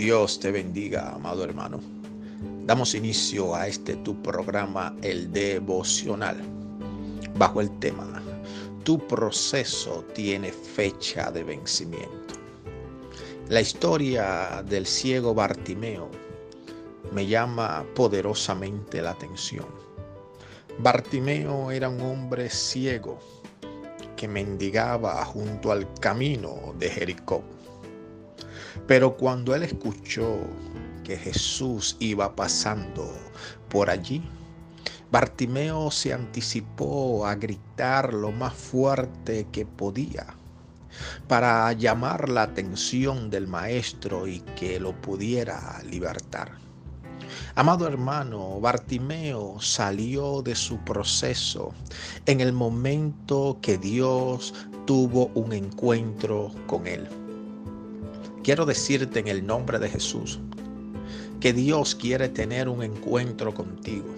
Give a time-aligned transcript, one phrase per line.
[0.00, 1.78] Dios te bendiga, amado hermano.
[2.64, 6.40] Damos inicio a este tu programa, el devocional,
[7.36, 8.22] bajo el tema,
[8.82, 12.34] tu proceso tiene fecha de vencimiento.
[13.50, 16.08] La historia del ciego Bartimeo
[17.12, 19.66] me llama poderosamente la atención.
[20.78, 23.18] Bartimeo era un hombre ciego
[24.16, 27.44] que mendigaba junto al camino de Jericó.
[28.86, 30.38] Pero cuando él escuchó
[31.04, 33.12] que Jesús iba pasando
[33.68, 34.22] por allí,
[35.10, 40.26] Bartimeo se anticipó a gritar lo más fuerte que podía
[41.26, 46.52] para llamar la atención del maestro y que lo pudiera libertar.
[47.54, 51.72] Amado hermano, Bartimeo salió de su proceso
[52.26, 54.54] en el momento que Dios
[54.86, 57.08] tuvo un encuentro con él.
[58.42, 60.40] Quiero decirte en el nombre de Jesús
[61.40, 64.14] que Dios quiere tener un encuentro contigo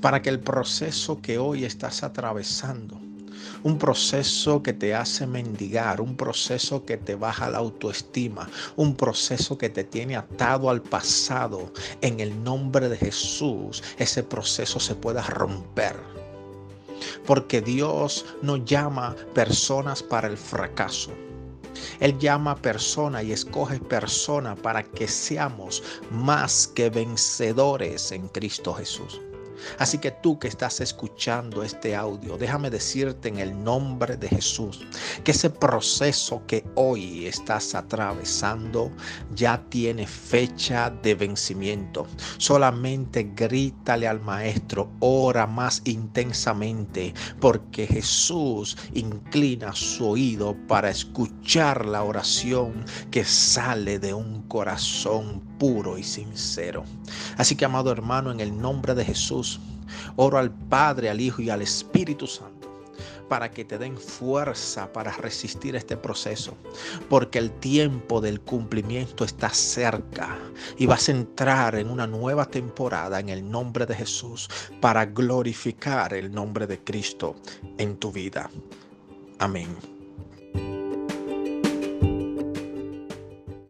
[0.00, 3.00] para que el proceso que hoy estás atravesando
[3.62, 9.56] un proceso que te hace mendigar, un proceso que te baja la autoestima, un proceso
[9.56, 11.72] que te tiene atado al pasado.
[12.00, 15.96] En el nombre de Jesús, ese proceso se pueda romper.
[17.26, 21.12] Porque Dios no llama personas para el fracaso.
[22.00, 29.20] Él llama persona y escoge persona para que seamos más que vencedores en Cristo Jesús.
[29.78, 34.80] Así que tú que estás escuchando este audio, déjame decirte en el nombre de Jesús
[35.24, 38.90] que ese proceso que hoy estás atravesando
[39.34, 42.06] ya tiene fecha de vencimiento.
[42.38, 52.02] Solamente grítale al maestro, ora más intensamente, porque Jesús inclina su oído para escuchar la
[52.02, 56.84] oración que sale de un corazón puro y sincero.
[57.36, 59.51] Así que, amado hermano, en el nombre de Jesús,
[60.16, 62.62] oro al Padre, al Hijo y al Espíritu Santo
[63.32, 66.54] para que te den fuerza para resistir este proceso,
[67.08, 70.36] porque el tiempo del cumplimiento está cerca
[70.76, 74.50] y vas a entrar en una nueva temporada en el nombre de Jesús
[74.82, 77.34] para glorificar el nombre de Cristo
[77.78, 78.50] en tu vida.
[79.38, 79.91] Amén.